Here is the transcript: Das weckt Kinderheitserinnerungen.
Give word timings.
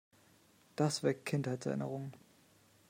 Das 0.77 1.03
weckt 1.03 1.25
Kinderheitserinnerungen. 1.27 2.15